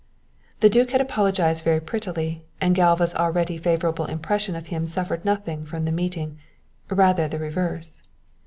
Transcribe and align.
The 0.61 0.69
duke 0.69 0.89
had 0.93 0.99
apologized 0.99 1.63
very 1.63 1.79
prettily, 1.79 2.43
and 2.59 2.73
Galva's 2.73 3.13
already 3.13 3.55
favourable 3.55 4.05
impression 4.07 4.55
of 4.55 4.65
him 4.73 4.87
suffered 4.87 5.23
nothing 5.23 5.63
from 5.63 5.85
the 5.85 5.91
meeting 5.91 6.39
rather 6.89 7.27
the 7.27 7.37
reverse. 7.37 8.01